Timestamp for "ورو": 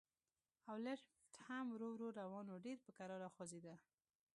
1.73-1.87, 1.93-2.07